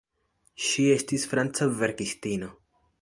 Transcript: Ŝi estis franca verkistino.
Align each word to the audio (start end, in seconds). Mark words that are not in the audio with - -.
Ŝi 0.67 0.85
estis 0.93 1.25
franca 1.33 1.67
verkistino. 1.83 2.51